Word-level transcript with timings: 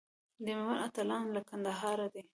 د 0.43 0.45
میوند 0.45 0.81
اتلان 0.85 1.25
له 1.35 1.41
کندهاره 1.49 2.07
دي. 2.13 2.21